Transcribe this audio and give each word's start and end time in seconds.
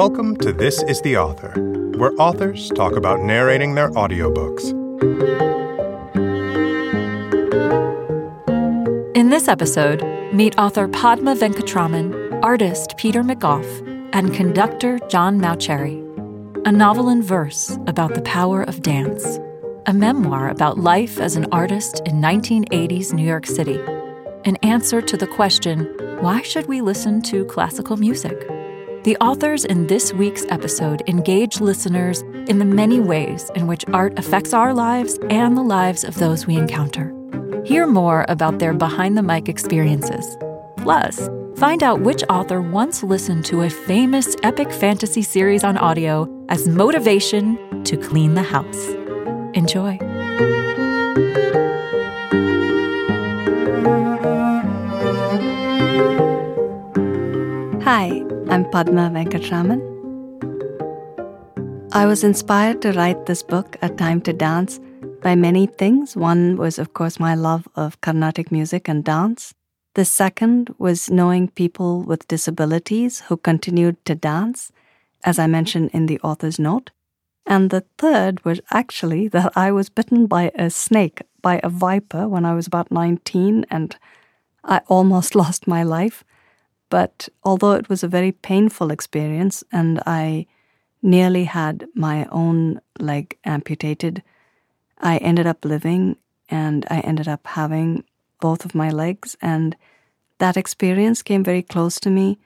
Welcome 0.00 0.34
to 0.38 0.54
This 0.54 0.82
is 0.84 1.02
the 1.02 1.18
Author, 1.18 1.52
where 1.98 2.12
authors 2.18 2.70
talk 2.70 2.96
about 2.96 3.20
narrating 3.20 3.74
their 3.74 3.90
audiobooks. 3.90 4.70
In 9.14 9.28
this 9.28 9.46
episode, 9.46 10.02
meet 10.32 10.58
author 10.58 10.88
Padma 10.88 11.36
Venkatraman, 11.36 12.42
artist 12.42 12.96
Peter 12.96 13.22
McGough, 13.22 14.08
and 14.14 14.32
conductor 14.32 14.98
John 15.10 15.38
Mauceri. 15.38 16.00
A 16.66 16.72
novel 16.72 17.10
in 17.10 17.22
verse 17.22 17.76
about 17.86 18.14
the 18.14 18.22
power 18.22 18.62
of 18.62 18.80
dance, 18.80 19.38
a 19.84 19.92
memoir 19.92 20.48
about 20.48 20.78
life 20.78 21.20
as 21.20 21.36
an 21.36 21.46
artist 21.52 22.00
in 22.06 22.22
1980s 22.22 23.12
New 23.12 23.26
York 23.26 23.44
City, 23.44 23.78
an 24.46 24.56
answer 24.62 25.02
to 25.02 25.18
the 25.18 25.26
question 25.26 25.84
why 26.20 26.40
should 26.40 26.68
we 26.68 26.80
listen 26.80 27.20
to 27.20 27.44
classical 27.44 27.98
music? 27.98 28.48
The 29.02 29.16
authors 29.16 29.64
in 29.64 29.86
this 29.86 30.12
week's 30.12 30.44
episode 30.50 31.02
engage 31.06 31.58
listeners 31.58 32.20
in 32.48 32.58
the 32.58 32.66
many 32.66 33.00
ways 33.00 33.50
in 33.54 33.66
which 33.66 33.82
art 33.94 34.18
affects 34.18 34.52
our 34.52 34.74
lives 34.74 35.18
and 35.30 35.56
the 35.56 35.62
lives 35.62 36.04
of 36.04 36.16
those 36.16 36.46
we 36.46 36.56
encounter. 36.56 37.10
Hear 37.64 37.86
more 37.86 38.26
about 38.28 38.58
their 38.58 38.74
behind 38.74 39.16
the 39.16 39.22
mic 39.22 39.48
experiences. 39.48 40.36
Plus, 40.76 41.30
find 41.56 41.82
out 41.82 42.02
which 42.02 42.22
author 42.28 42.60
once 42.60 43.02
listened 43.02 43.46
to 43.46 43.62
a 43.62 43.70
famous 43.70 44.36
epic 44.42 44.70
fantasy 44.70 45.22
series 45.22 45.64
on 45.64 45.78
audio 45.78 46.28
as 46.50 46.68
motivation 46.68 47.82
to 47.84 47.96
clean 47.96 48.34
the 48.34 48.42
house. 48.42 48.88
Enjoy. 49.54 49.96
Padma 58.72 59.10
Venkatraman. 59.10 59.80
I 61.92 62.06
was 62.06 62.22
inspired 62.22 62.80
to 62.82 62.92
write 62.92 63.26
this 63.26 63.42
book, 63.42 63.76
A 63.82 63.88
Time 63.88 64.20
to 64.20 64.32
Dance, 64.32 64.78
by 65.22 65.34
many 65.34 65.66
things. 65.66 66.16
One 66.16 66.56
was, 66.56 66.78
of 66.78 66.94
course, 66.94 67.18
my 67.18 67.34
love 67.34 67.66
of 67.74 68.00
Carnatic 68.00 68.52
music 68.52 68.86
and 68.86 69.02
dance. 69.02 69.54
The 69.94 70.04
second 70.04 70.72
was 70.78 71.10
knowing 71.10 71.48
people 71.48 72.02
with 72.02 72.28
disabilities 72.28 73.22
who 73.22 73.36
continued 73.36 74.04
to 74.04 74.14
dance, 74.14 74.70
as 75.24 75.40
I 75.40 75.48
mentioned 75.48 75.90
in 75.92 76.06
the 76.06 76.20
author's 76.20 76.60
note. 76.60 76.90
And 77.46 77.70
the 77.70 77.84
third 77.98 78.44
was 78.44 78.60
actually 78.70 79.26
that 79.28 79.52
I 79.56 79.72
was 79.72 79.88
bitten 79.88 80.26
by 80.26 80.52
a 80.54 80.70
snake, 80.70 81.22
by 81.42 81.60
a 81.64 81.68
viper, 81.68 82.28
when 82.28 82.44
I 82.44 82.54
was 82.54 82.68
about 82.68 82.92
19, 82.92 83.66
and 83.68 83.96
I 84.62 84.80
almost 84.86 85.34
lost 85.42 85.66
my 85.66 85.82
life. 85.82 86.22
But 86.90 87.28
although 87.44 87.72
it 87.72 87.88
was 87.88 88.02
a 88.02 88.08
very 88.08 88.32
painful 88.32 88.90
experience 88.90 89.64
and 89.72 90.02
I 90.06 90.46
nearly 91.02 91.44
had 91.44 91.86
my 91.94 92.26
own 92.26 92.80
leg 92.98 93.38
amputated, 93.44 94.22
I 94.98 95.16
ended 95.18 95.46
up 95.46 95.64
living 95.64 96.16
and 96.50 96.84
I 96.90 96.98
ended 97.00 97.28
up 97.28 97.46
having 97.46 98.04
both 98.40 98.64
of 98.64 98.74
my 98.74 98.90
legs. 98.90 99.36
And 99.40 99.76
that 100.38 100.56
experience 100.56 101.22
came 101.22 101.44
very 101.44 101.62
close 101.62 102.00
to 102.00 102.10
me, 102.10 102.38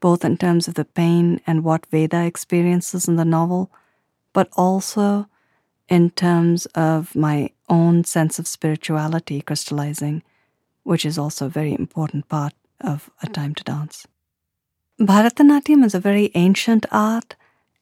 both 0.00 0.24
in 0.24 0.36
terms 0.36 0.66
of 0.66 0.74
the 0.74 0.84
pain 0.84 1.40
and 1.46 1.62
what 1.62 1.86
Veda 1.86 2.24
experiences 2.24 3.06
in 3.06 3.16
the 3.16 3.24
novel, 3.24 3.70
but 4.32 4.48
also 4.56 5.28
in 5.88 6.10
terms 6.10 6.66
of 6.74 7.14
my 7.14 7.50
own 7.68 8.02
sense 8.02 8.38
of 8.38 8.48
spirituality 8.48 9.42
crystallizing, 9.42 10.22
which 10.82 11.06
is 11.06 11.18
also 11.18 11.46
a 11.46 11.50
very 11.50 11.72
important 11.72 12.28
part 12.28 12.52
of 12.82 13.10
A 13.22 13.26
Time 13.26 13.54
to 13.54 13.64
Dance. 13.64 14.06
Bharatanatyam 15.00 15.84
is 15.84 15.94
a 15.94 16.00
very 16.00 16.30
ancient 16.34 16.86
art, 16.90 17.34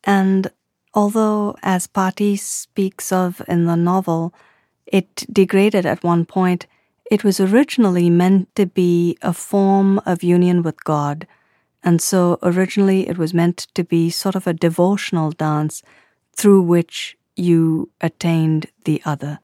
and 0.05 0.51
although, 0.95 1.57
as 1.63 1.87
Paati 1.87 2.39
speaks 2.39 3.13
of 3.13 3.43
in 3.49 3.67
the 3.67 3.77
novel, 3.77 4.33
it 4.87 5.27
degraded 5.33 5.87
at 5.87 6.03
one 6.03 6.25
point, 6.25 6.67
it 7.11 7.25
was 7.25 7.41
originally 7.41 8.09
meant 8.09 8.55
to 8.55 8.67
be 8.67 9.19
a 9.21 9.33
form 9.33 10.01
of 10.07 10.23
union 10.23 10.63
with 10.63 10.85
God. 10.85 11.27
And 11.83 12.01
so 12.01 12.39
originally 12.43 13.09
it 13.09 13.19
was 13.19 13.35
meant 13.35 13.67
to 13.75 13.85
be 13.85 14.11
sort 14.11 14.35
of 14.35 14.47
a 14.47 14.53
devotional 14.53 15.31
dance 15.31 15.83
through 16.37 16.63
which 16.63 17.17
you 17.37 17.91
attained 18.01 18.67
the 18.85 19.03
other. 19.05 19.41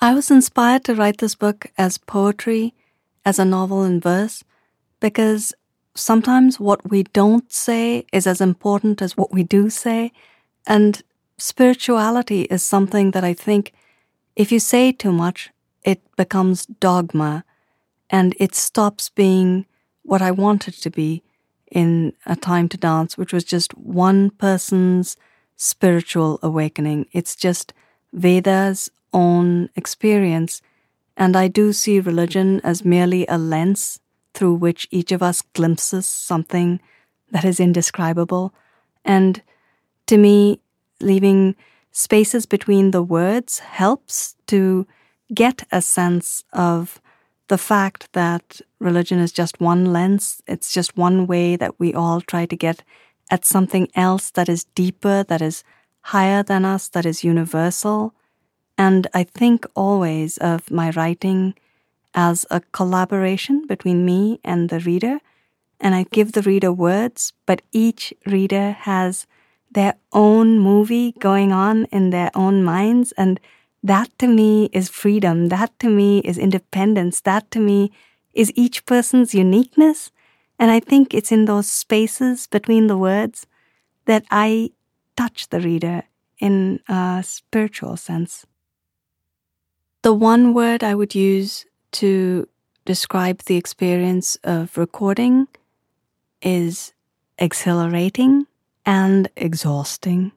I 0.00 0.14
was 0.14 0.30
inspired 0.30 0.84
to 0.84 0.94
write 0.94 1.18
this 1.18 1.34
book 1.34 1.66
as 1.78 1.98
poetry 1.98 2.74
as 3.24 3.38
a 3.38 3.44
novel 3.44 3.84
in 3.84 4.00
verse 4.00 4.44
because 5.00 5.54
sometimes 5.94 6.58
what 6.58 6.90
we 6.90 7.04
don't 7.04 7.52
say 7.52 8.04
is 8.12 8.26
as 8.26 8.40
important 8.40 9.00
as 9.00 9.16
what 9.16 9.32
we 9.32 9.42
do 9.42 9.70
say. 9.70 10.12
And 10.66 11.02
spirituality 11.38 12.42
is 12.42 12.64
something 12.64 13.12
that 13.12 13.24
I 13.24 13.34
think 13.34 13.72
if 14.36 14.50
you 14.50 14.58
say 14.58 14.92
too 14.92 15.12
much, 15.12 15.50
it 15.84 16.00
becomes 16.16 16.66
dogma 16.66 17.44
and 18.10 18.34
it 18.38 18.54
stops 18.54 19.08
being 19.08 19.66
what 20.02 20.22
I 20.22 20.30
wanted 20.30 20.74
to 20.74 20.90
be 20.90 21.22
in 21.70 22.12
A 22.26 22.36
Time 22.36 22.68
to 22.68 22.76
Dance, 22.76 23.16
which 23.16 23.32
was 23.32 23.44
just 23.44 23.76
one 23.76 24.30
person's 24.30 25.16
spiritual 25.56 26.38
awakening. 26.42 27.06
It's 27.12 27.34
just 27.34 27.72
Veda's 28.14 28.90
own 29.12 29.70
experience 29.76 30.60
and 31.16 31.36
I 31.36 31.48
do 31.48 31.72
see 31.72 32.00
religion 32.00 32.60
as 32.64 32.84
merely 32.84 33.26
a 33.28 33.38
lens 33.38 34.00
through 34.32 34.54
which 34.54 34.88
each 34.90 35.12
of 35.12 35.22
us 35.22 35.42
glimpses 35.42 36.06
something 36.06 36.80
that 37.30 37.44
is 37.44 37.60
indescribable. 37.60 38.52
And 39.04 39.42
to 40.06 40.18
me, 40.18 40.60
leaving 41.00 41.54
spaces 41.92 42.46
between 42.46 42.90
the 42.90 43.02
words 43.02 43.60
helps 43.60 44.34
to 44.48 44.86
get 45.32 45.66
a 45.70 45.80
sense 45.80 46.44
of 46.52 47.00
the 47.48 47.58
fact 47.58 48.12
that 48.12 48.60
religion 48.78 49.18
is 49.18 49.30
just 49.30 49.60
one 49.60 49.92
lens, 49.92 50.42
it's 50.46 50.72
just 50.72 50.96
one 50.96 51.26
way 51.26 51.56
that 51.56 51.78
we 51.78 51.94
all 51.94 52.20
try 52.20 52.46
to 52.46 52.56
get 52.56 52.82
at 53.30 53.44
something 53.44 53.88
else 53.94 54.30
that 54.30 54.48
is 54.48 54.64
deeper, 54.74 55.22
that 55.24 55.42
is 55.42 55.62
higher 56.00 56.42
than 56.42 56.64
us, 56.64 56.88
that 56.88 57.06
is 57.06 57.24
universal. 57.24 58.14
And 58.76 59.06
I 59.14 59.24
think 59.24 59.66
always 59.74 60.36
of 60.38 60.70
my 60.70 60.90
writing 60.90 61.54
as 62.14 62.46
a 62.50 62.60
collaboration 62.72 63.66
between 63.66 64.04
me 64.04 64.40
and 64.44 64.68
the 64.68 64.80
reader. 64.80 65.18
And 65.80 65.94
I 65.94 66.04
give 66.10 66.32
the 66.32 66.42
reader 66.42 66.72
words, 66.72 67.32
but 67.46 67.62
each 67.72 68.14
reader 68.26 68.72
has 68.72 69.26
their 69.70 69.94
own 70.12 70.58
movie 70.58 71.12
going 71.18 71.52
on 71.52 71.84
in 71.86 72.10
their 72.10 72.30
own 72.34 72.64
minds. 72.64 73.12
And 73.12 73.40
that 73.82 74.16
to 74.18 74.26
me 74.26 74.70
is 74.72 74.88
freedom. 74.88 75.48
That 75.48 75.76
to 75.80 75.88
me 75.88 76.20
is 76.20 76.38
independence. 76.38 77.20
That 77.20 77.50
to 77.50 77.60
me 77.60 77.92
is 78.32 78.52
each 78.54 78.86
person's 78.86 79.34
uniqueness. 79.34 80.10
And 80.58 80.70
I 80.70 80.80
think 80.80 81.12
it's 81.12 81.32
in 81.32 81.44
those 81.44 81.68
spaces 81.68 82.46
between 82.46 82.86
the 82.86 82.96
words 82.96 83.46
that 84.06 84.24
I 84.30 84.70
touch 85.16 85.48
the 85.48 85.60
reader 85.60 86.04
in 86.38 86.80
a 86.88 87.22
spiritual 87.24 87.96
sense. 87.96 88.46
The 90.04 90.12
one 90.12 90.52
word 90.52 90.84
I 90.84 90.94
would 90.94 91.14
use 91.14 91.64
to 91.92 92.46
describe 92.84 93.38
the 93.38 93.56
experience 93.56 94.36
of 94.44 94.76
recording 94.76 95.48
is 96.42 96.92
exhilarating 97.38 98.46
and 98.84 99.30
exhausting. 99.34 100.32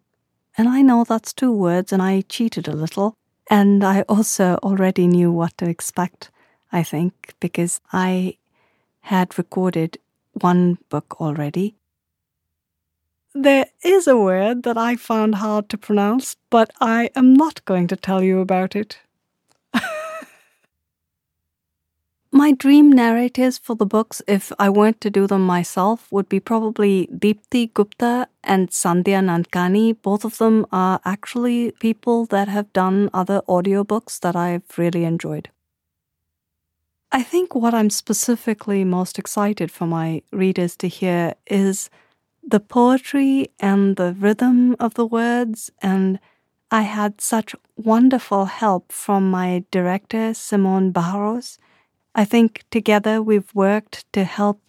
And 0.58 0.70
I 0.70 0.82
know 0.82 1.04
that's 1.04 1.34
two 1.34 1.52
words, 1.52 1.92
and 1.92 2.02
I 2.02 2.22
cheated 2.30 2.70
a 2.70 2.78
little. 2.78 3.18
And 3.50 3.84
I 3.84 4.04
also 4.04 4.56
already 4.64 5.06
knew 5.06 5.34
what 5.34 5.58
to 5.58 5.68
expect, 5.68 6.32
I 6.72 6.82
think, 6.82 7.34
because 7.42 7.82
I 7.92 8.38
had 9.02 9.38
recorded 9.38 9.98
one 10.32 10.78
book 10.88 11.20
already. 11.20 11.76
There 13.36 13.66
is 13.84 14.08
a 14.08 14.16
word 14.16 14.64
that 14.64 14.78
I 14.78 14.96
found 14.96 15.36
hard 15.36 15.68
to 15.68 15.78
pronounce, 15.78 16.38
but 16.50 16.72
I 16.80 17.10
am 17.18 17.34
not 17.34 17.66
going 17.66 17.88
to 17.88 17.98
tell 17.98 18.24
you 18.24 18.40
about 18.40 18.74
it. 18.74 19.00
My 22.38 22.52
dream 22.52 22.92
narrators 22.92 23.58
for 23.58 23.76
the 23.76 23.88
books, 23.88 24.22
if 24.28 24.52
I 24.60 24.70
weren't 24.70 25.02
to 25.02 25.10
do 25.10 25.26
them 25.26 25.44
myself, 25.44 26.08
would 26.12 26.30
be 26.30 26.40
probably 26.40 27.08
Deepti 27.08 27.74
Gupta 27.74 28.28
and 28.44 28.70
Sandhya 28.70 29.24
Nankani. 29.26 30.00
Both 30.00 30.24
of 30.24 30.38
them 30.38 30.68
are 30.72 31.00
actually 31.04 31.72
people 31.80 32.28
that 32.28 32.48
have 32.48 32.72
done 32.74 33.10
other 33.12 33.42
audiobooks 33.50 34.20
that 34.20 34.36
I've 34.36 34.78
really 34.78 35.04
enjoyed. 35.04 35.50
I 37.12 37.24
think 37.24 37.56
what 37.56 37.74
I'm 37.74 37.90
specifically 37.90 38.84
most 38.84 39.18
excited 39.18 39.72
for 39.72 39.88
my 39.88 40.22
readers 40.32 40.76
to 40.76 40.88
hear 40.88 41.34
is 41.48 41.90
the 42.48 42.60
poetry 42.60 43.50
and 43.60 43.96
the 43.96 44.14
rhythm 44.14 44.76
of 44.80 44.94
the 44.94 45.08
words 45.08 45.72
and 45.82 46.20
I 46.70 46.84
had 46.84 47.20
such 47.20 47.56
wonderful 47.78 48.46
help 48.46 48.92
from 48.92 49.32
my 49.32 49.64
director, 49.72 50.36
Simone 50.36 50.92
Barros. 50.92 51.58
I 52.18 52.26
think 52.26 52.64
together 52.72 53.22
we've 53.22 53.54
worked 53.54 54.12
to 54.14 54.24
help 54.24 54.60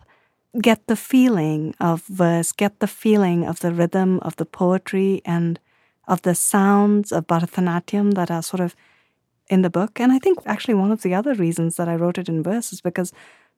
get 0.60 0.86
the 0.86 0.96
feeling 0.96 1.74
of 1.80 2.04
verse, 2.04 2.52
get 2.52 2.80
the 2.80 2.86
feeling 2.86 3.46
of 3.46 3.60
the 3.60 3.72
rhythm 3.72 4.20
of 4.20 4.36
the 4.36 4.44
poetry 4.44 5.22
and 5.24 5.58
of 6.06 6.20
the 6.22 6.34
sounds 6.34 7.10
of 7.10 7.26
Bharatanatyam 7.26 8.12
that 8.14 8.30
are 8.30 8.42
sort 8.42 8.60
of 8.60 8.76
in 9.48 9.62
the 9.62 9.70
book. 9.70 9.98
And 9.98 10.12
I 10.12 10.18
think 10.18 10.40
actually 10.44 10.74
one 10.74 10.92
of 10.92 11.00
the 11.00 11.14
other 11.14 11.32
reasons 11.34 11.76
that 11.76 11.88
I 11.88 11.94
wrote 11.94 12.18
it 12.18 12.28
in 12.28 12.42
verse 12.42 12.70
is 12.70 12.82
because 12.82 13.14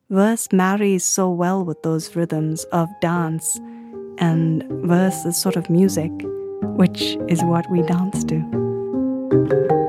verse 0.09 0.47
marries 0.53 1.03
so 1.03 1.29
well 1.29 1.65
with 1.65 1.83
those 1.83 2.15
rhythms 2.15 2.63
of 2.71 2.87
dance, 3.01 3.59
and 4.19 4.63
verse 4.85 5.25
is 5.25 5.35
sort 5.35 5.57
of 5.57 5.69
music, 5.69 6.11
which 6.77 7.17
is 7.27 7.43
what 7.43 7.69
we 7.69 7.81
dance 7.81 8.23
to. 8.23 9.80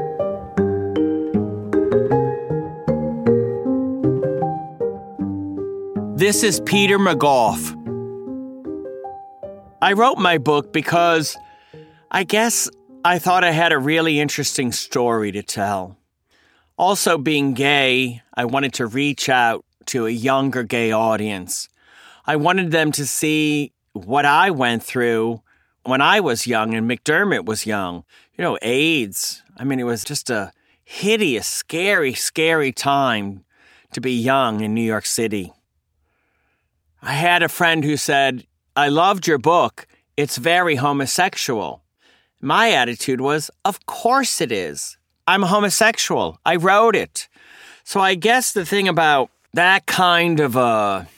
This 6.23 6.45
is 6.45 6.61
Peter 6.61 7.01
McGough. 7.01 7.59
I 9.83 9.93
wrote 9.93 10.19
my 10.19 10.39
book 10.39 10.73
because 10.73 11.37
I 12.13 12.23
guess 12.23 12.71
I 13.05 13.19
thought 13.19 13.43
I 13.43 13.51
had 13.51 13.73
a 13.73 13.79
really 13.81 14.21
interesting 14.21 14.71
story 14.71 15.33
to 15.33 15.43
tell. 15.43 15.99
Also, 16.79 17.19
being 17.19 17.55
gay, 17.55 18.23
I 18.35 18.45
wanted 18.45 18.73
to 18.75 18.87
reach 18.87 19.29
out 19.29 19.65
to 19.87 20.07
a 20.07 20.11
younger 20.11 20.63
gay 20.63 20.93
audience. 20.93 21.69
I 22.25 22.37
wanted 22.37 22.71
them 22.71 22.93
to 22.93 23.05
see 23.05 23.73
what 23.93 24.25
I 24.25 24.51
went 24.51 24.85
through 24.85 25.43
when 25.83 26.01
I 26.01 26.21
was 26.21 26.47
young 26.47 26.73
and 26.73 26.89
McDermott 26.89 27.47
was 27.47 27.67
young. 27.67 28.05
You 28.39 28.45
know, 28.45 28.59
AIDS. 28.63 29.43
I 29.57 29.65
mean, 29.65 29.81
it 29.81 29.87
was 29.87 30.05
just 30.05 30.31
a 30.31 30.53
hideous, 30.85 31.49
scary, 31.49 32.15
scary 32.15 32.71
time 32.71 33.45
to 33.91 34.01
be 34.01 34.13
young 34.13 34.61
in 34.61 34.73
New 34.73 34.87
York 34.87 35.05
City. 35.05 35.53
I 37.05 37.15
had 37.15 37.43
a 37.43 37.49
friend 37.49 37.83
who 37.83 37.97
said, 37.97 38.47
I 38.77 38.89
loved 38.89 39.27
your 39.27 39.39
book. 39.39 39.89
It's 40.17 40.37
very 40.37 40.77
homosexual. 40.77 41.83
My 42.41 42.71
attitude 42.71 43.21
was, 43.21 43.51
Of 43.65 43.85
course 43.87 44.41
it 44.41 44.53
is. 44.53 44.97
I'm 45.27 45.43
homosexual. 45.43 46.39
I 46.47 46.57
wrote 46.57 46.95
it. 46.95 47.29
So 47.83 48.01
I 48.01 48.15
guess 48.15 48.53
the 48.53 48.65
thing 48.65 48.87
about 48.87 49.31
that 49.53 49.87
kind 49.87 50.39
of 50.39 50.55
a 50.55 51.09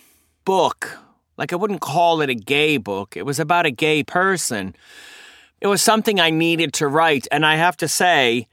book, 0.47 0.99
like 1.37 1.53
I 1.53 1.57
wouldn't 1.57 1.83
call 1.83 2.23
it 2.23 2.31
a 2.31 2.35
gay 2.35 2.79
book, 2.79 3.15
it 3.15 3.27
was 3.27 3.39
about 3.39 3.67
a 3.67 3.71
gay 3.71 4.03
person. 4.03 4.75
It 5.61 5.67
was 5.67 5.83
something 5.83 6.19
I 6.19 6.31
needed 6.31 6.73
to 6.75 6.89
write. 6.89 7.29
And 7.31 7.45
I 7.45 7.57
have 7.57 7.77
to 7.79 7.89
say, 7.89 8.49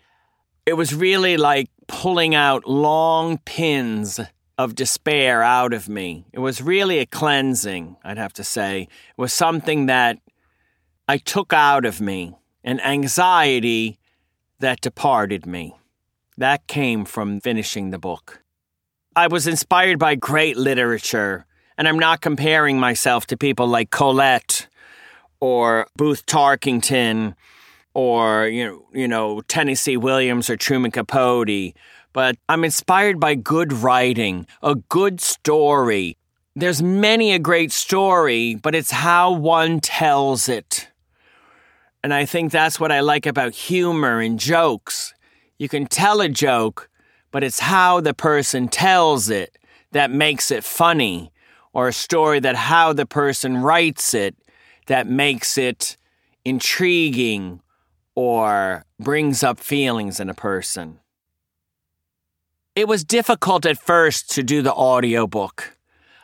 it 0.65 0.73
was 0.73 0.93
really 0.93 1.37
like 1.37 1.69
pulling 1.87 2.35
out 2.35 2.67
long 2.67 3.37
pins 3.39 4.19
of 4.57 4.75
despair 4.75 5.42
out 5.42 5.74
of 5.74 5.89
me. 5.89 6.25
It 6.33 6.39
was 6.39 6.62
really 6.62 7.00
a 7.00 7.06
cleansing, 7.06 7.98
I'd 8.03 8.18
have 8.18 8.33
to 8.33 8.44
say. 8.44 8.83
It 8.83 9.18
was 9.18 9.33
something 9.33 9.88
that 9.88 10.19
I 11.07 11.18
took 11.18 11.53
out 11.53 11.86
of 11.86 12.00
me, 12.00 12.36
an 12.63 12.80
anxiety 12.80 14.00
that 14.59 14.81
departed 14.81 15.45
me. 15.45 15.75
That 16.38 16.68
came 16.68 17.06
from 17.06 17.42
finishing 17.42 17.92
the 17.92 18.00
book. 18.00 18.42
I 19.15 19.27
was 19.27 19.48
inspired 19.48 20.00
by 20.00 20.15
great 20.15 20.56
literature, 20.56 21.45
and 21.77 21.88
I'm 21.88 22.00
not 22.00 22.21
comparing 22.21 22.80
myself 22.80 23.25
to 23.27 23.38
people 23.38 23.68
like 23.68 23.89
Colette 23.89 24.68
or 25.39 25.88
Booth 25.98 26.25
Tarkington 26.25 27.36
or 27.94 28.48
you 28.48 28.65
know, 28.65 28.86
you 28.94 29.07
know 29.07 29.42
Tennessee 29.42 29.98
Williams 29.98 30.50
or 30.50 30.56
Truman 30.56 30.92
Capote 30.92 31.74
but 32.13 32.35
I'm 32.49 32.63
inspired 32.63 33.19
by 33.19 33.35
good 33.35 33.71
writing, 33.73 34.47
a 34.61 34.75
good 34.75 35.21
story. 35.21 36.17
There's 36.55 36.81
many 36.81 37.31
a 37.31 37.39
great 37.39 37.71
story, 37.71 38.55
but 38.55 38.75
it's 38.75 38.91
how 38.91 39.31
one 39.31 39.79
tells 39.79 40.49
it. 40.49 40.89
And 42.03 42.13
I 42.13 42.25
think 42.25 42.51
that's 42.51 42.79
what 42.79 42.91
I 42.91 42.99
like 42.99 43.25
about 43.25 43.53
humor 43.53 44.19
and 44.19 44.39
jokes. 44.39 45.13
You 45.57 45.69
can 45.69 45.85
tell 45.85 46.19
a 46.19 46.27
joke, 46.27 46.89
but 47.31 47.43
it's 47.43 47.59
how 47.59 48.01
the 48.01 48.13
person 48.13 48.67
tells 48.67 49.29
it 49.29 49.57
that 49.91 50.11
makes 50.11 50.51
it 50.51 50.63
funny, 50.63 51.31
or 51.73 51.87
a 51.87 51.93
story 51.93 52.39
that 52.39 52.55
how 52.55 52.91
the 52.91 53.05
person 53.05 53.57
writes 53.57 54.13
it 54.13 54.35
that 54.87 55.07
makes 55.07 55.57
it 55.57 55.95
intriguing 56.43 57.61
or 58.15 58.83
brings 58.99 59.43
up 59.43 59.59
feelings 59.59 60.19
in 60.19 60.29
a 60.29 60.33
person. 60.33 60.99
It 62.73 62.88
was 62.88 63.03
difficult 63.03 63.65
at 63.65 63.77
first 63.77 64.31
to 64.31 64.44
do 64.44 64.62
the 64.62 64.73
audiobook. 64.73 65.75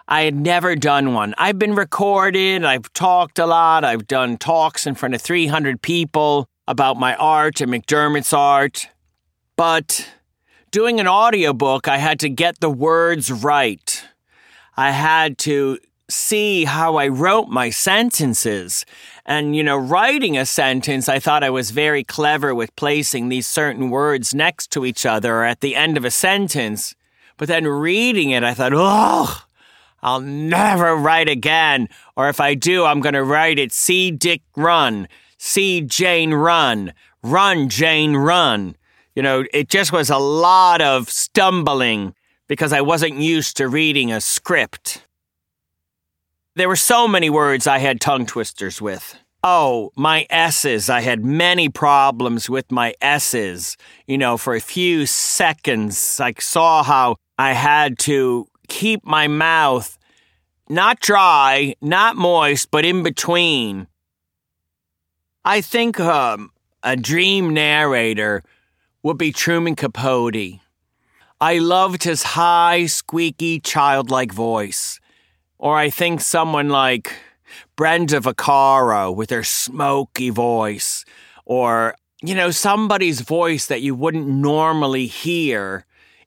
I 0.08 0.22
had 0.22 0.36
never 0.36 0.78
done 0.78 1.14
one. 1.14 1.36
I've 1.38 1.60
been 1.60 1.76
recorded, 1.76 2.64
I've 2.64 2.92
talked 2.94 3.38
a 3.38 3.46
lot, 3.46 3.84
I've 3.84 4.08
done 4.08 4.38
talks 4.38 4.88
in 4.88 4.96
front 4.96 5.14
of 5.14 5.22
300 5.22 5.82
people 5.82 6.48
about 6.66 6.96
my 6.96 7.16
art 7.18 7.60
and 7.60 7.70
McDermott's 7.70 8.32
art. 8.32 8.88
But 9.58 10.10
doing 10.72 11.02
an 11.02 11.08
audiobook, 11.08 11.90
I 11.90 11.98
had 11.98 12.18
to 12.22 12.30
get 12.30 12.62
the 12.62 12.70
words 12.70 13.30
right. 13.30 14.06
I 14.78 14.92
had 14.92 15.38
to 15.40 15.80
see 16.10 16.66
how 16.66 16.96
I 16.96 17.08
wrote 17.08 17.50
my 17.50 17.70
sentences. 17.70 18.86
And, 19.26 19.56
you 19.56 19.64
know, 19.64 19.78
writing 19.78 20.38
a 20.38 20.46
sentence, 20.46 21.10
I 21.10 21.20
thought 21.20 21.44
I 21.44 21.50
was 21.50 21.72
very 21.72 22.04
clever 22.04 22.56
with 22.56 22.76
placing 22.76 23.30
these 23.30 23.48
certain 23.48 23.90
words 23.90 24.34
next 24.34 24.72
to 24.72 24.86
each 24.86 25.06
other 25.06 25.36
or 25.38 25.44
at 25.44 25.62
the 25.62 25.76
end 25.76 25.98
of 25.98 26.06
a 26.06 26.12
sentence. 26.12 26.96
But 27.36 27.50
then 27.50 27.68
reading 27.68 28.32
it, 28.32 28.44
I 28.44 28.54
thought, 28.54 28.72
oh, 28.74 29.44
I'll 30.02 30.22
never 30.22 30.96
write 30.96 31.30
again. 31.30 31.90
Or 32.16 32.30
if 32.30 32.40
I 32.40 32.54
do, 32.54 32.86
I'm 32.86 33.02
going 33.02 33.14
to 33.14 33.24
write 33.24 33.60
it 33.60 33.74
see 33.74 34.12
Dick 34.12 34.42
run, 34.56 35.08
see 35.38 35.82
Jane 35.82 36.34
run, 36.34 36.94
run 37.22 37.68
Jane 37.68 38.16
run. 38.16 38.76
You 39.14 39.24
know, 39.24 39.44
it 39.52 39.70
just 39.70 39.92
was 39.92 40.10
a 40.10 40.18
lot 40.18 40.82
of 40.82 41.10
stumbling 41.10 42.14
because 42.48 42.72
I 42.72 42.82
wasn't 42.82 43.16
used 43.16 43.58
to 43.58 43.68
reading 43.68 44.12
a 44.12 44.22
script. 44.22 45.04
There 46.58 46.68
were 46.68 46.76
so 46.76 47.08
many 47.08 47.30
words 47.30 47.68
I 47.68 47.78
had 47.78 48.02
tongue 48.02 48.26
twisters 48.26 48.82
with. 48.82 49.16
Oh, 49.44 49.92
my 49.96 50.26
S's. 50.32 50.90
I 50.90 51.02
had 51.02 51.24
many 51.24 51.70
problems 51.70 52.50
with 52.50 52.72
my 52.72 52.96
S's. 53.00 53.78
You 54.08 54.18
know, 54.18 54.38
for 54.38 54.56
a 54.56 54.60
few 54.60 55.06
seconds, 55.06 56.20
I 56.20 56.34
saw 56.40 56.82
how 56.82 57.18
I 57.38 57.54
had 57.54 58.00
to 58.00 58.48
keep 58.70 59.06
my 59.06 59.28
mouth 59.28 60.00
not 60.68 61.00
dry, 61.00 61.76
not 61.80 62.16
moist, 62.16 62.72
but 62.72 62.86
in 62.86 63.04
between. 63.04 63.86
I 65.46 65.62
think 65.62 66.00
um, 66.00 66.50
a 66.82 66.96
dream 66.96 67.54
narrator 67.54 68.42
would 69.04 69.20
be 69.20 69.32
Truman 69.32 69.76
Capote. 69.76 70.60
I 71.40 71.60
loved 71.60 72.04
his 72.04 72.24
high, 72.24 72.88
squeaky, 72.88 73.60
childlike 73.60 74.34
voice. 74.34 75.00
Or 75.60 75.76
I 75.76 75.90
think 75.90 76.22
someone 76.22 76.70
like 76.70 77.14
Brenda 77.76 78.20
Vaccaro 78.20 79.16
with 79.16 79.30
her 79.30 79.44
smoky 79.44 80.30
voice, 80.30 81.06
or, 81.46 81.96
you 82.22 82.36
know, 82.36 82.52
somebody's 82.52 83.22
voice 83.22 83.66
that 83.68 83.82
you 83.82 83.96
wouldn't 83.96 84.28
normally 84.28 85.08
hear 85.08 85.86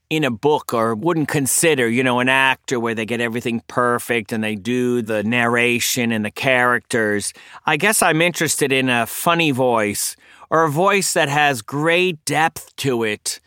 in 0.08 0.24
a 0.24 0.30
book 0.30 0.74
or 0.74 0.94
wouldn't 0.96 1.28
consider, 1.28 1.88
you 1.88 2.02
know, 2.02 2.18
an 2.18 2.28
actor 2.28 2.80
where 2.80 2.96
they 2.96 3.06
get 3.06 3.20
everything 3.20 3.62
perfect 3.68 4.32
and 4.32 4.42
they 4.42 4.56
do 4.56 5.02
the 5.02 5.22
narration 5.22 6.10
and 6.10 6.24
the 6.24 6.32
characters. 6.32 7.32
I 7.64 7.76
guess 7.76 8.02
I'm 8.02 8.20
interested 8.20 8.72
in 8.72 8.88
a 8.88 9.06
funny 9.06 9.52
voice 9.52 10.16
or 10.50 10.64
a 10.64 10.70
voice 10.70 11.12
that 11.12 11.28
has 11.28 11.62
great 11.62 12.24
depth 12.24 12.74
to 12.76 13.04
it. 13.04 13.40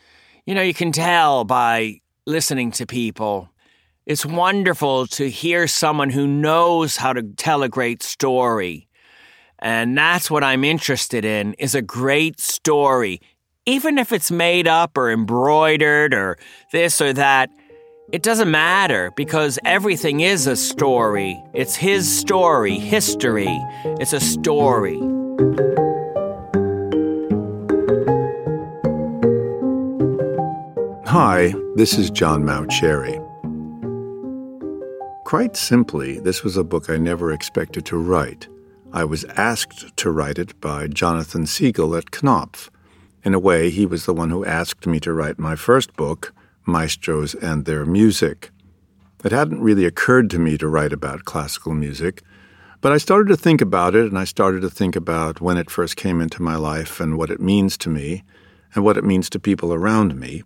You 0.46 0.54
know, 0.54 0.62
you 0.62 0.72
can 0.72 0.90
tell 0.90 1.44
by 1.44 2.00
listening 2.26 2.70
to 2.72 2.86
people. 2.86 3.50
It's 4.06 4.26
wonderful 4.26 5.06
to 5.06 5.30
hear 5.30 5.66
someone 5.66 6.10
who 6.10 6.26
knows 6.26 6.98
how 6.98 7.14
to 7.14 7.22
tell 7.22 7.62
a 7.62 7.70
great 7.70 8.02
story. 8.02 8.86
And 9.60 9.96
that's 9.96 10.30
what 10.30 10.44
I'm 10.44 10.62
interested 10.62 11.24
in 11.24 11.54
is 11.54 11.74
a 11.74 11.80
great 11.80 12.38
story. 12.38 13.22
Even 13.64 13.96
if 13.96 14.12
it's 14.12 14.30
made 14.30 14.68
up 14.68 14.98
or 14.98 15.10
embroidered 15.10 16.12
or 16.12 16.36
this 16.70 17.00
or 17.00 17.14
that, 17.14 17.48
it 18.12 18.22
doesn't 18.22 18.50
matter 18.50 19.10
because 19.16 19.58
everything 19.64 20.20
is 20.20 20.46
a 20.46 20.56
story. 20.56 21.42
It's 21.54 21.74
his 21.74 22.06
story, 22.14 22.78
history. 22.78 23.58
It's 24.00 24.12
a 24.12 24.20
story. 24.20 24.98
Hi, 31.06 31.54
this 31.76 31.96
is 31.96 32.10
John 32.10 32.42
Mauceri. 32.42 33.23
Quite 35.34 35.56
simply, 35.56 36.20
this 36.20 36.44
was 36.44 36.56
a 36.56 36.62
book 36.62 36.88
I 36.88 36.96
never 36.96 37.32
expected 37.32 37.84
to 37.86 37.96
write. 37.96 38.46
I 38.92 39.02
was 39.02 39.24
asked 39.36 39.96
to 39.96 40.12
write 40.12 40.38
it 40.38 40.60
by 40.60 40.86
Jonathan 40.86 41.42
Segal 41.44 41.98
at 41.98 42.12
Knopf. 42.12 42.70
In 43.24 43.34
a 43.34 43.40
way, 43.40 43.70
he 43.70 43.84
was 43.84 44.06
the 44.06 44.14
one 44.14 44.30
who 44.30 44.44
asked 44.44 44.86
me 44.86 45.00
to 45.00 45.12
write 45.12 45.40
my 45.40 45.56
first 45.56 45.96
book, 45.96 46.32
Maestros 46.66 47.34
and 47.34 47.64
Their 47.64 47.84
Music. 47.84 48.52
It 49.24 49.32
hadn't 49.32 49.60
really 49.60 49.84
occurred 49.84 50.30
to 50.30 50.38
me 50.38 50.56
to 50.56 50.68
write 50.68 50.92
about 50.92 51.24
classical 51.24 51.74
music, 51.74 52.22
but 52.80 52.92
I 52.92 52.98
started 52.98 53.26
to 53.30 53.36
think 53.36 53.60
about 53.60 53.96
it, 53.96 54.06
and 54.06 54.16
I 54.16 54.22
started 54.22 54.60
to 54.60 54.70
think 54.70 54.94
about 54.94 55.40
when 55.40 55.56
it 55.56 55.68
first 55.68 55.96
came 55.96 56.20
into 56.20 56.42
my 56.42 56.54
life 56.54 57.00
and 57.00 57.18
what 57.18 57.32
it 57.32 57.40
means 57.40 57.76
to 57.78 57.88
me 57.88 58.22
and 58.72 58.84
what 58.84 58.96
it 58.96 59.02
means 59.02 59.28
to 59.30 59.40
people 59.40 59.74
around 59.74 60.14
me. 60.14 60.44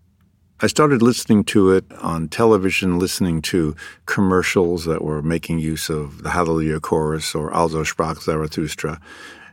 I 0.60 0.66
started 0.66 1.02
listening 1.02 1.44
to 1.44 1.70
it 1.70 1.84
on 2.00 2.26
television, 2.26 2.98
listening 2.98 3.42
to 3.42 3.76
commercials 4.06 4.86
that 4.86 5.04
were 5.04 5.22
making 5.22 5.60
use 5.60 5.88
of 5.88 6.24
the 6.24 6.30
Hallelujah 6.30 6.80
Chorus 6.80 7.32
or 7.32 7.52
Also 7.52 7.84
sprach 7.84 8.20
Zarathustra. 8.22 9.00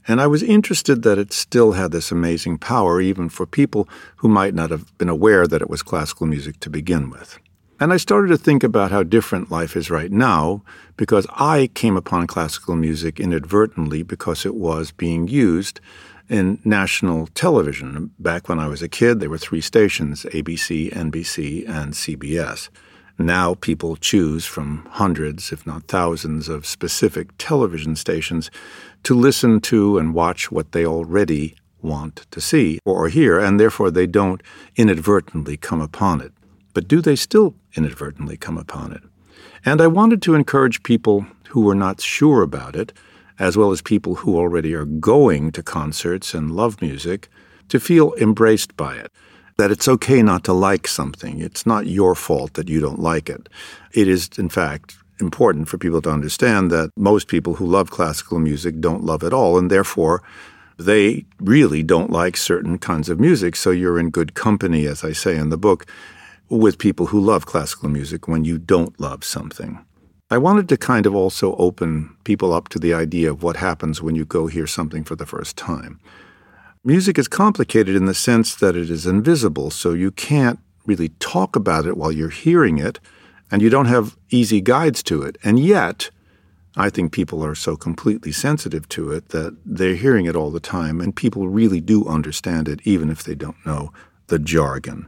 And 0.08 0.20
I 0.20 0.26
was 0.26 0.42
interested 0.42 1.04
that 1.04 1.20
it 1.20 1.32
still 1.32 1.74
had 1.74 1.92
this 1.92 2.12
amazing 2.12 2.58
power, 2.58 3.00
even 3.00 3.30
for 3.30 3.46
people 3.46 3.88
who 4.16 4.28
might 4.28 4.56
not 4.56 4.72
have 4.72 4.98
been 4.98 5.08
aware 5.08 5.46
that 5.46 5.62
it 5.62 5.70
was 5.70 5.84
classical 5.84 6.26
music 6.26 6.60
to 6.62 6.72
begin 6.72 7.12
with. 7.12 7.38
And 7.80 7.94
I 7.94 7.98
started 7.98 8.30
to 8.30 8.38
think 8.38 8.64
about 8.64 8.90
how 8.90 9.04
different 9.04 9.52
life 9.52 9.76
is 9.76 9.92
right 9.92 10.12
now 10.12 10.64
because 10.98 11.28
I 11.36 11.70
came 11.76 11.98
upon 11.98 12.26
classical 12.26 12.76
music 12.76 13.20
inadvertently 13.20 14.02
because 14.02 14.44
it 14.44 14.56
was 14.56 14.92
being 14.92 15.28
used 15.28 15.82
in 16.30 16.60
national 16.64 17.28
television. 17.28 18.12
Back 18.20 18.50
when 18.50 18.60
I 18.60 18.68
was 18.68 18.82
a 18.82 18.90
kid, 18.90 19.20
there 19.20 19.30
were 19.30 19.38
three 19.38 19.62
stations 19.62 20.24
ABC, 20.26 20.92
NBC, 20.92 21.68
and 21.68 21.94
CBS. 21.94 22.70
Now 23.18 23.54
people 23.54 23.96
choose 23.96 24.46
from 24.46 24.86
hundreds, 24.92 25.52
if 25.52 25.66
not 25.66 25.88
thousands, 25.88 26.50
of 26.50 26.66
specific 26.66 27.30
television 27.38 27.96
stations 27.96 28.52
to 29.04 29.16
listen 29.16 29.62
to 29.62 29.98
and 29.98 30.14
watch 30.14 30.52
what 30.52 30.74
they 30.74 30.86
already 30.86 31.56
want 31.82 32.26
to 32.32 32.42
see 32.42 32.80
or 32.84 33.08
hear, 33.08 33.40
and 33.40 33.60
therefore 33.60 33.92
they 33.92 34.08
don't 34.08 34.42
inadvertently 34.76 35.56
come 35.56 35.80
upon 35.80 36.20
it. 36.20 36.34
But 36.74 36.88
do 36.88 37.00
they 37.00 37.16
still 37.16 37.56
inadvertently 37.76 38.36
come 38.36 38.58
upon 38.58 38.92
it? 38.92 39.04
And 39.64 39.80
I 39.80 39.88
wanted 39.88 40.22
to 40.24 40.36
encourage 40.36 40.84
people 40.84 41.26
who 41.50 41.62
were 41.62 41.76
not 41.76 42.02
sure 42.02 42.42
about 42.42 42.76
it 42.76 42.92
as 43.40 43.58
well 43.58 43.72
as 43.72 43.82
people 43.82 44.16
who 44.16 44.38
already 44.38 44.74
are 44.74 44.86
going 44.86 45.52
to 45.52 45.64
concerts 45.64 46.34
and 46.34 46.56
love 46.56 46.82
music, 46.82 47.30
to 47.70 47.80
feel 47.80 48.14
embraced 48.16 48.76
by 48.78 48.96
it. 48.96 49.12
That 49.58 49.72
it's 49.72 49.88
okay 49.88 50.22
not 50.22 50.44
to 50.44 50.54
like 50.54 50.88
something. 50.88 51.40
It's 51.40 51.66
not 51.66 51.88
your 51.88 52.14
fault 52.16 52.54
that 52.56 52.70
you 52.70 52.80
don't 52.80 53.00
like 53.00 53.30
it. 53.30 53.48
It 53.94 54.08
is, 54.08 54.30
in 54.38 54.50
fact, 54.50 54.98
important 55.20 55.70
for 55.70 55.78
people 55.78 56.02
to 56.02 56.10
understand 56.10 56.72
that 56.72 56.92
most 56.98 57.28
people 57.28 57.56
who 57.56 57.66
love 57.66 57.90
classical 57.90 58.40
music 58.40 58.82
don't 58.82 59.06
love 59.06 59.24
it 59.24 59.34
all, 59.34 59.58
and 59.58 59.72
therefore 59.72 60.22
they 60.78 61.26
really 61.40 61.84
don't 61.84 62.12
like 62.12 62.36
certain 62.36 62.78
kinds 62.78 63.08
of 63.08 63.20
music. 63.20 63.56
So 63.56 63.72
you're 63.72 63.98
in 63.98 64.10
good 64.10 64.34
company, 64.34 64.86
as 64.86 65.04
I 65.04 65.14
say 65.14 65.38
in 65.38 65.50
the 65.50 65.58
book, 65.58 65.86
with 66.50 66.78
people 66.78 67.08
who 67.08 67.20
love 67.20 67.46
classical 67.46 67.90
music 67.90 68.28
when 68.28 68.44
you 68.44 68.58
don't 68.58 69.00
love 69.00 69.24
something. 69.24 69.84
I 70.32 70.40
wanted 70.40 70.68
to 70.70 70.78
kind 70.78 71.06
of 71.06 71.14
also 71.14 71.56
open 71.58 72.16
people 72.24 72.52
up 72.52 72.68
to 72.70 72.80
the 72.80 72.96
idea 72.96 73.30
of 73.30 73.44
what 73.44 73.58
happens 73.58 74.02
when 74.02 74.16
you 74.16 74.26
go 74.26 74.48
hear 74.48 74.66
something 74.66 75.04
for 75.04 75.16
the 75.16 75.28
first 75.28 75.56
time. 75.56 76.00
Music 76.84 77.20
is 77.20 77.28
complicated 77.28 77.96
in 77.96 78.06
the 78.06 78.16
sense 78.16 78.56
that 78.56 78.76
it 78.76 78.90
is 78.90 79.06
invisible, 79.06 79.70
so 79.70 79.94
you 79.94 80.10
can't 80.10 80.60
really 80.88 81.10
talk 81.20 81.56
about 81.56 81.86
it 81.86 81.96
while 81.96 82.12
you're 82.12 82.30
hearing 82.30 82.80
it, 82.80 83.00
and 83.52 83.62
you 83.62 83.70
don't 83.70 83.86
have 83.86 84.18
easy 84.32 84.62
guides 84.62 85.04
to 85.04 85.22
it. 85.22 85.38
And 85.44 85.60
yet, 85.60 86.10
I 86.76 86.90
think 86.90 87.12
people 87.12 87.46
are 87.46 87.56
so 87.56 87.76
completely 87.76 88.32
sensitive 88.32 88.90
to 88.90 89.12
it 89.12 89.30
that 89.30 89.56
they're 89.64 89.96
hearing 89.96 90.26
it 90.26 90.36
all 90.36 90.50
the 90.50 90.60
time, 90.60 91.02
and 91.02 91.16
people 91.16 91.48
really 91.48 91.82
do 91.82 92.08
understand 92.08 92.68
it, 92.68 92.80
even 92.84 93.12
if 93.12 93.24
they 93.24 93.36
don't 93.36 93.64
know 93.64 93.94
the 94.28 94.40
jargon. 94.40 95.08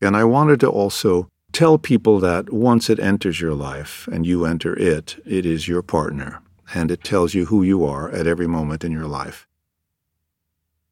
And 0.00 0.16
I 0.16 0.24
wanted 0.24 0.58
to 0.60 0.68
also 0.68 1.28
Tell 1.58 1.76
people 1.76 2.20
that 2.20 2.52
once 2.52 2.88
it 2.88 3.00
enters 3.00 3.40
your 3.40 3.52
life 3.52 4.08
and 4.12 4.24
you 4.24 4.44
enter 4.44 4.78
it, 4.78 5.20
it 5.26 5.44
is 5.44 5.66
your 5.66 5.82
partner 5.82 6.40
and 6.72 6.88
it 6.88 7.02
tells 7.02 7.34
you 7.34 7.46
who 7.46 7.64
you 7.64 7.84
are 7.84 8.08
at 8.12 8.28
every 8.28 8.46
moment 8.46 8.84
in 8.84 8.92
your 8.92 9.08
life. 9.08 9.48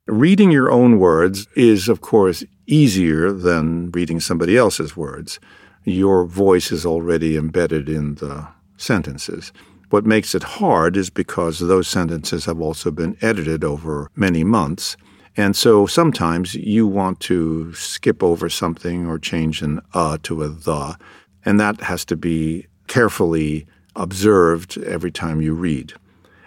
Reading 0.09 0.51
your 0.51 0.69
own 0.69 0.99
words 0.99 1.47
is, 1.55 1.89
of 1.89 2.01
course, 2.01 2.43
easier 2.67 3.31
than 3.31 3.93
reading 3.93 4.19
somebody 4.19 4.57
else's 4.57 4.97
words. 4.97 5.39
Your 5.85 6.25
voice 6.25 6.73
is 6.73 6.85
already 6.85 7.37
embedded 7.37 7.89
in 7.89 8.17
the 8.17 8.49
sentences. 8.77 9.53
What 9.91 10.05
makes 10.05 10.35
it 10.35 10.59
hard 10.59 10.97
is 10.97 11.11
because 11.11 11.61
those 11.61 11.87
sentences 11.87 12.47
have 12.47 12.61
also 12.61 12.91
been 12.91 13.17
edited 13.23 13.63
over 13.63 14.11
many 14.17 14.43
months 14.43 14.97
and 15.37 15.55
so 15.55 15.87
sometimes 15.87 16.55
you 16.55 16.87
want 16.87 17.21
to 17.21 17.73
skip 17.75 18.23
over 18.23 18.49
something 18.49 19.07
or 19.07 19.19
change 19.19 19.63
an 19.63 19.81
uh 19.95 20.19
to 20.23 20.43
a 20.43 20.49
the, 20.49 20.97
and 21.45 21.61
that 21.61 21.81
has 21.83 22.05
to 22.07 22.17
be 22.17 22.67
carefully 22.87 23.67
observed 23.95 24.79
every 24.79 25.11
time 25.11 25.41
you 25.41 25.55
read. 25.55 25.93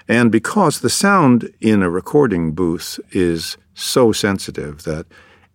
And 0.07 0.31
because 0.31 0.79
the 0.79 0.89
sound 0.89 1.53
in 1.61 1.83
a 1.83 1.89
recording 1.89 2.53
booth 2.53 2.99
is 3.11 3.57
so 3.75 4.11
sensitive 4.11 4.83
that 4.83 5.05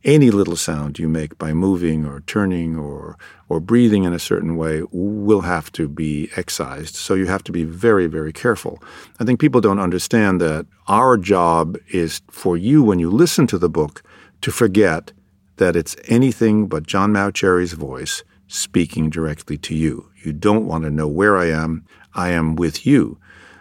any 0.05 0.31
little 0.31 0.57
sound 0.57 0.99
you 0.99 1.09
make 1.09 1.39
by 1.39 1.53
moving 1.53 2.05
or 2.05 2.21
turning 2.21 2.77
or 2.77 3.17
or 3.49 3.61
breathing 3.61 4.05
in 4.05 4.13
a 4.13 4.19
certain 4.19 4.57
way 4.57 4.83
will 4.91 5.43
have 5.43 5.71
to 5.73 5.89
be 5.89 6.31
excised. 6.37 6.95
So 6.97 7.15
you 7.15 7.27
have 7.27 7.45
to 7.45 7.53
be 7.53 7.65
very, 7.65 8.07
very 8.07 8.33
careful. 8.33 8.83
I 9.21 9.25
think 9.25 9.39
people 9.41 9.61
don't 9.61 9.79
understand 9.79 10.41
that 10.41 10.67
our 10.89 11.17
job 11.17 11.77
is 11.89 12.21
for 12.31 12.57
you 12.57 12.83
when 12.83 12.99
you 12.99 13.11
listen 13.11 13.47
to 13.49 13.59
the 13.59 13.69
book 13.69 14.03
to 14.41 14.51
forget 14.51 15.13
that 15.57 15.77
it's 15.77 15.97
anything 16.09 16.67
but 16.67 16.87
John 16.87 17.13
Mauceri's 17.13 17.75
voice 17.75 18.25
speaking 18.49 19.11
directly 19.11 19.57
to 19.59 19.75
you. 19.75 20.11
You 20.23 20.33
don't 20.33 20.67
want 20.67 20.85
to 20.85 20.91
know 20.91 21.09
where 21.09 21.37
I 21.37 21.47
am. 21.47 21.85
I 22.15 22.31
am 22.31 22.57
with 22.57 22.87
you. 22.87 23.19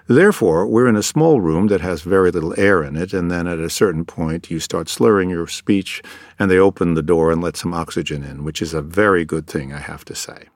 Therefore, 0.07 0.67
we're 0.67 0.87
in 0.87 0.97
a 0.97 1.03
small 1.03 1.39
room 1.39 1.67
that 1.67 1.81
has 1.81 2.01
very 2.01 2.29
little 2.29 2.53
air 2.59 2.83
in 2.83 2.97
it, 2.97 3.13
and 3.13 3.31
then 3.31 3.47
at 3.47 3.59
a 3.59 3.69
certain 3.69 4.03
point 4.03 4.51
you 4.51 4.59
start 4.59 4.89
slurring 4.89 5.29
your 5.29 5.47
speech, 5.47 6.01
and 6.37 6.51
they 6.51 6.57
open 6.57 6.93
the 6.93 7.01
door 7.01 7.31
and 7.31 7.41
let 7.41 7.55
some 7.55 7.73
oxygen 7.73 8.23
in, 8.23 8.43
which 8.43 8.61
is 8.61 8.73
a 8.73 8.81
very 8.81 9.23
good 9.23 9.47
thing, 9.47 9.71
I 9.71 9.79
have 9.79 10.03
to 10.05 10.15
say. 10.15 10.49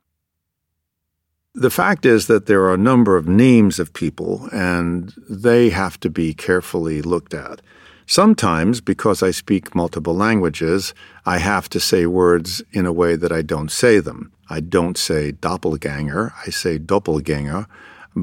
The 1.53 1.69
fact 1.69 2.05
is 2.05 2.27
that 2.27 2.45
there 2.45 2.61
are 2.63 2.73
a 2.73 2.77
number 2.77 3.15
of 3.15 3.27
names 3.27 3.79
of 3.79 3.93
people, 3.93 4.49
and 4.51 5.13
they 5.29 5.69
have 5.69 5.99
to 6.01 6.09
be 6.09 6.33
carefully 6.33 7.01
looked 7.01 7.33
at. 7.33 7.61
Sometimes, 8.05 8.79
because 8.79 9.23
I 9.23 9.31
speak 9.31 9.73
multiple 9.73 10.15
languages, 10.15 10.93
I 11.25 11.39
have 11.39 11.67
to 11.69 11.79
say 11.79 12.05
words 12.05 12.61
in 12.73 12.85
a 12.85 12.93
way 12.93 13.15
that 13.15 13.31
I 13.31 13.41
don't 13.41 13.71
say 13.71 13.99
them. 13.99 14.31
I 14.49 14.59
don't 14.59 14.97
say 14.97 15.31
doppelganger, 15.31 16.33
I 16.45 16.49
say 16.51 16.77
doppelganger 16.77 17.65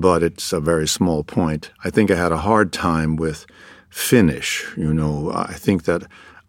but 0.00 0.22
it's 0.24 0.52
a 0.52 0.60
very 0.60 0.88
small 0.88 1.22
point. 1.22 1.70
I 1.84 1.90
think 1.90 2.10
I 2.10 2.16
had 2.16 2.32
a 2.32 2.38
hard 2.38 2.72
time 2.72 3.14
with 3.14 3.46
Finnish. 3.88 4.66
You 4.76 4.92
know, 4.92 5.30
I 5.32 5.52
think 5.52 5.84
that 5.84 6.02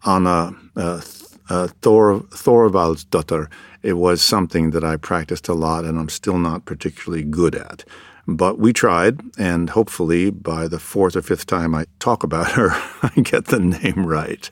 Anna 0.04 0.52
uh, 0.74 1.00
uh, 1.48 1.68
Thor, 1.80 2.20
Thorvaldsdottir, 2.20 3.48
it 3.82 3.92
was 3.92 4.20
something 4.20 4.72
that 4.72 4.82
I 4.82 4.96
practiced 4.96 5.46
a 5.48 5.54
lot 5.54 5.84
and 5.84 5.96
I'm 5.98 6.08
still 6.08 6.38
not 6.38 6.64
particularly 6.64 7.22
good 7.22 7.54
at. 7.54 7.84
But 8.28 8.58
we 8.58 8.72
tried, 8.72 9.20
and 9.38 9.70
hopefully 9.70 10.30
by 10.30 10.66
the 10.66 10.80
fourth 10.80 11.14
or 11.14 11.22
fifth 11.22 11.46
time 11.46 11.76
I 11.76 11.86
talk 12.00 12.24
about 12.24 12.52
her, 12.52 12.70
I 13.02 13.20
get 13.20 13.46
the 13.46 13.60
name 13.60 14.04
right. 14.04 14.50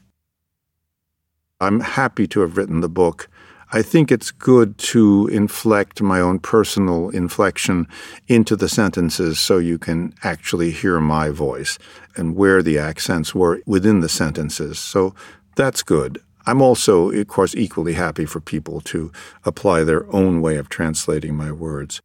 I'm 1.60 1.80
happy 1.80 2.28
to 2.28 2.40
have 2.40 2.56
written 2.56 2.80
the 2.80 2.88
book 2.88 3.28
I 3.72 3.82
think 3.82 4.12
it's 4.12 4.30
good 4.30 4.78
to 4.78 5.28
inflect 5.28 6.02
my 6.02 6.20
own 6.20 6.38
personal 6.38 7.10
inflection 7.10 7.88
into 8.28 8.56
the 8.56 8.68
sentences 8.68 9.40
so 9.40 9.58
you 9.58 9.78
can 9.78 10.14
actually 10.22 10.70
hear 10.70 11.00
my 11.00 11.30
voice 11.30 11.78
and 12.16 12.36
where 12.36 12.62
the 12.62 12.78
accents 12.78 13.34
were 13.34 13.60
within 13.66 14.00
the 14.00 14.08
sentences. 14.08 14.78
So 14.78 15.14
that's 15.56 15.82
good. 15.82 16.20
I'm 16.46 16.60
also, 16.60 17.10
of 17.10 17.26
course, 17.26 17.54
equally 17.54 17.94
happy 17.94 18.26
for 18.26 18.40
people 18.40 18.80
to 18.82 19.10
apply 19.44 19.84
their 19.84 20.12
own 20.14 20.42
way 20.42 20.56
of 20.56 20.68
translating 20.68 21.34
my 21.34 21.50
words. 21.50 22.02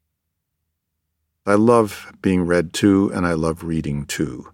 I 1.46 1.56
love 1.56 2.12
being 2.22 2.44
read 2.44 2.74
to, 2.74 3.12
and 3.14 3.26
I 3.26 3.34
love 3.34 3.64
reading 3.64 4.06
to. 4.06 4.52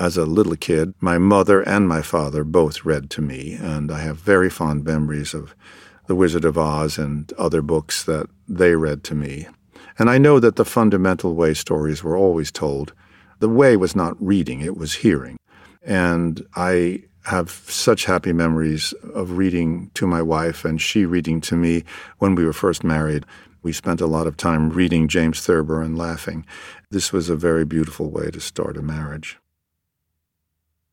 As 0.00 0.16
a 0.16 0.24
little 0.24 0.56
kid, 0.56 0.94
my 1.00 1.18
mother 1.18 1.60
and 1.60 1.88
my 1.88 2.02
father 2.02 2.42
both 2.44 2.84
read 2.84 3.10
to 3.10 3.22
me, 3.22 3.54
and 3.54 3.90
I 3.90 4.00
have 4.00 4.18
very 4.18 4.48
fond 4.48 4.84
memories 4.84 5.34
of 5.34 5.54
the 6.08 6.16
Wizard 6.16 6.44
of 6.44 6.58
Oz 6.58 6.98
and 6.98 7.32
other 7.34 7.62
books 7.62 8.02
that 8.04 8.26
they 8.48 8.74
read 8.74 9.04
to 9.04 9.14
me. 9.14 9.46
And 9.98 10.08
I 10.08 10.18
know 10.18 10.40
that 10.40 10.56
the 10.56 10.64
fundamental 10.64 11.34
way 11.34 11.54
stories 11.54 12.02
were 12.02 12.16
always 12.16 12.50
told, 12.50 12.92
the 13.40 13.48
way 13.48 13.76
was 13.76 13.94
not 13.94 14.16
reading, 14.18 14.60
it 14.60 14.76
was 14.76 14.94
hearing. 14.94 15.36
And 15.82 16.44
I 16.56 17.04
have 17.24 17.50
such 17.50 18.06
happy 18.06 18.32
memories 18.32 18.94
of 19.14 19.32
reading 19.32 19.90
to 19.94 20.06
my 20.06 20.22
wife 20.22 20.64
and 20.64 20.80
she 20.80 21.04
reading 21.04 21.42
to 21.42 21.56
me 21.56 21.84
when 22.18 22.34
we 22.34 22.44
were 22.44 22.54
first 22.54 22.82
married. 22.82 23.26
We 23.62 23.72
spent 23.72 24.00
a 24.00 24.06
lot 24.06 24.26
of 24.26 24.36
time 24.36 24.70
reading 24.70 25.08
James 25.08 25.40
Thurber 25.40 25.82
and 25.82 25.98
laughing. 25.98 26.46
This 26.90 27.12
was 27.12 27.28
a 27.28 27.36
very 27.36 27.66
beautiful 27.66 28.10
way 28.10 28.30
to 28.30 28.40
start 28.40 28.78
a 28.78 28.82
marriage. 28.82 29.38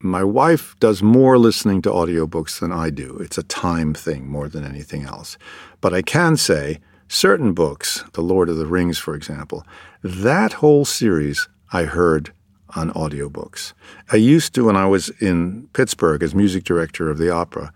My 0.00 0.22
wife 0.22 0.76
does 0.78 1.02
more 1.02 1.38
listening 1.38 1.80
to 1.82 1.90
audiobooks 1.90 2.60
than 2.60 2.70
I 2.70 2.90
do. 2.90 3.16
It's 3.18 3.38
a 3.38 3.42
time 3.42 3.94
thing 3.94 4.28
more 4.28 4.46
than 4.46 4.62
anything 4.62 5.04
else. 5.04 5.38
But 5.80 5.94
I 5.94 6.02
can 6.02 6.36
say 6.36 6.80
certain 7.08 7.54
books, 7.54 8.04
The 8.12 8.20
Lord 8.20 8.50
of 8.50 8.58
the 8.58 8.66
Rings, 8.66 8.98
for 8.98 9.14
example, 9.14 9.64
that 10.02 10.54
whole 10.54 10.84
series 10.84 11.48
I 11.72 11.84
heard 11.84 12.30
on 12.74 12.92
audiobooks. 12.92 13.72
I 14.12 14.16
used 14.16 14.54
to, 14.54 14.66
when 14.66 14.76
I 14.76 14.84
was 14.84 15.08
in 15.20 15.66
Pittsburgh 15.72 16.22
as 16.22 16.34
music 16.34 16.64
director 16.64 17.08
of 17.08 17.16
the 17.16 17.30
opera, 17.30 17.72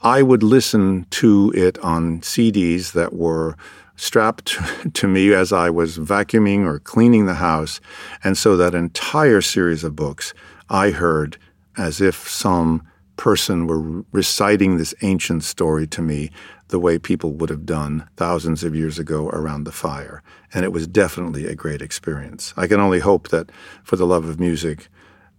I 0.00 0.22
would 0.22 0.44
listen 0.44 1.06
to 1.10 1.52
it 1.56 1.76
on 1.80 2.20
CDs 2.20 2.92
that 2.92 3.14
were 3.14 3.56
strapped 3.96 4.58
to 4.94 5.08
me 5.08 5.34
as 5.34 5.52
I 5.52 5.70
was 5.70 5.98
vacuuming 5.98 6.66
or 6.66 6.78
cleaning 6.78 7.26
the 7.26 7.34
house. 7.34 7.80
And 8.22 8.38
so 8.38 8.56
that 8.56 8.76
entire 8.76 9.40
series 9.40 9.82
of 9.82 9.96
books 9.96 10.34
I 10.70 10.90
heard 10.90 11.36
as 11.76 12.00
if 12.00 12.28
some 12.28 12.82
person 13.16 13.66
were 13.66 14.04
reciting 14.12 14.76
this 14.76 14.94
ancient 15.02 15.44
story 15.44 15.86
to 15.86 16.02
me 16.02 16.30
the 16.68 16.78
way 16.78 16.98
people 16.98 17.32
would 17.32 17.50
have 17.50 17.66
done 17.66 18.08
thousands 18.16 18.64
of 18.64 18.74
years 18.74 18.98
ago 18.98 19.28
around 19.28 19.64
the 19.64 19.72
fire. 19.72 20.22
And 20.52 20.64
it 20.64 20.72
was 20.72 20.86
definitely 20.86 21.46
a 21.46 21.54
great 21.54 21.82
experience. 21.82 22.52
I 22.56 22.66
can 22.66 22.80
only 22.80 23.00
hope 23.00 23.28
that 23.28 23.50
For 23.84 23.96
the 23.96 24.06
Love 24.06 24.24
of 24.24 24.40
Music 24.40 24.88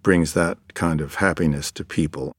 brings 0.03 0.33
that 0.33 0.57
kind 0.73 1.01
of 1.01 1.15
happiness 1.15 1.71
to 1.73 1.83
people. 1.83 2.33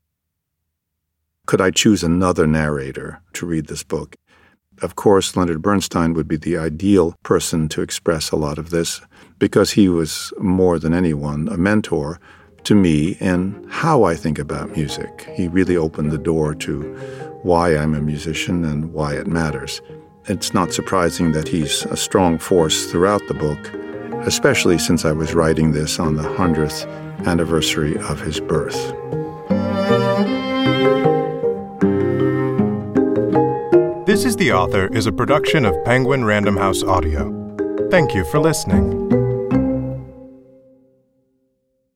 Could 1.46 1.60
I 1.60 1.70
choose 1.70 2.02
another 2.02 2.46
narrator 2.46 3.20
to 3.34 3.46
read 3.46 3.66
this 3.66 3.82
book? 3.82 4.16
Of 4.82 4.94
course, 4.94 5.36
Leonard 5.36 5.62
Bernstein 5.62 6.12
would 6.14 6.28
be 6.28 6.36
the 6.36 6.58
ideal 6.58 7.16
person 7.22 7.68
to 7.70 7.82
express 7.82 8.30
a 8.30 8.36
lot 8.36 8.58
of 8.58 8.70
this 8.70 9.00
because 9.38 9.72
he 9.72 9.88
was 9.88 10.32
more 10.38 10.78
than 10.78 10.92
anyone 10.92 11.48
a 11.48 11.56
mentor 11.56 12.20
to 12.66 12.74
me 12.74 13.16
and 13.20 13.64
how 13.70 14.02
I 14.02 14.16
think 14.16 14.40
about 14.40 14.76
music. 14.76 15.28
He 15.34 15.46
really 15.46 15.76
opened 15.76 16.10
the 16.10 16.18
door 16.18 16.52
to 16.56 16.82
why 17.42 17.76
I'm 17.76 17.94
a 17.94 18.00
musician 18.00 18.64
and 18.64 18.92
why 18.92 19.14
it 19.14 19.28
matters. 19.28 19.80
It's 20.24 20.52
not 20.52 20.72
surprising 20.72 21.30
that 21.30 21.46
he's 21.46 21.84
a 21.84 21.96
strong 21.96 22.38
force 22.38 22.90
throughout 22.90 23.22
the 23.28 23.34
book, 23.34 23.72
especially 24.26 24.78
since 24.78 25.04
I 25.04 25.12
was 25.12 25.32
writing 25.32 25.70
this 25.70 26.00
on 26.00 26.16
the 26.16 26.24
100th 26.24 26.88
anniversary 27.24 27.96
of 27.98 28.20
his 28.20 28.40
birth. 28.40 28.74
This 34.06 34.24
is 34.24 34.34
the 34.34 34.50
Author 34.52 34.88
is 34.92 35.06
a 35.06 35.12
production 35.12 35.64
of 35.64 35.84
Penguin 35.84 36.24
Random 36.24 36.56
House 36.56 36.82
Audio. 36.82 37.30
Thank 37.90 38.12
you 38.12 38.24
for 38.24 38.40
listening. 38.40 39.25